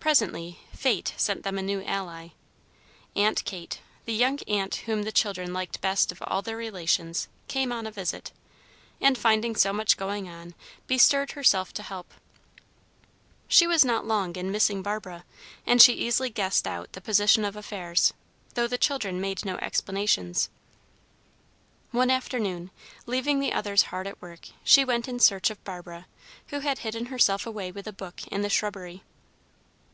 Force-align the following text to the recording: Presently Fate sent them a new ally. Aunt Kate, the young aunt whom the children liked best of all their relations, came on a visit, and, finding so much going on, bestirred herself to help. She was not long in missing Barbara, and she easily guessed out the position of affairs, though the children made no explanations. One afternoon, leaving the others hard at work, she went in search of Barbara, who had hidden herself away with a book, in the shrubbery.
Presently 0.00 0.58
Fate 0.74 1.14
sent 1.16 1.44
them 1.44 1.56
a 1.56 1.62
new 1.62 1.82
ally. 1.82 2.28
Aunt 3.16 3.42
Kate, 3.46 3.80
the 4.04 4.12
young 4.12 4.38
aunt 4.46 4.74
whom 4.84 5.04
the 5.04 5.10
children 5.10 5.54
liked 5.54 5.80
best 5.80 6.12
of 6.12 6.20
all 6.26 6.42
their 6.42 6.58
relations, 6.58 7.26
came 7.48 7.72
on 7.72 7.86
a 7.86 7.90
visit, 7.90 8.30
and, 9.00 9.16
finding 9.16 9.56
so 9.56 9.72
much 9.72 9.96
going 9.96 10.28
on, 10.28 10.54
bestirred 10.86 11.30
herself 11.30 11.72
to 11.72 11.82
help. 11.82 12.12
She 13.48 13.66
was 13.66 13.82
not 13.82 14.04
long 14.04 14.36
in 14.36 14.50
missing 14.52 14.82
Barbara, 14.82 15.24
and 15.64 15.80
she 15.80 15.94
easily 15.94 16.28
guessed 16.28 16.66
out 16.66 16.92
the 16.92 17.00
position 17.00 17.42
of 17.42 17.56
affairs, 17.56 18.12
though 18.56 18.66
the 18.68 18.76
children 18.76 19.22
made 19.22 19.42
no 19.46 19.56
explanations. 19.56 20.50
One 21.92 22.10
afternoon, 22.10 22.70
leaving 23.06 23.38
the 23.40 23.54
others 23.54 23.84
hard 23.84 24.06
at 24.06 24.20
work, 24.20 24.48
she 24.64 24.84
went 24.84 25.08
in 25.08 25.18
search 25.18 25.48
of 25.48 25.64
Barbara, 25.64 26.04
who 26.48 26.58
had 26.58 26.80
hidden 26.80 27.06
herself 27.06 27.46
away 27.46 27.72
with 27.72 27.86
a 27.86 27.92
book, 27.92 28.22
in 28.28 28.42
the 28.42 28.50
shrubbery. 28.50 29.02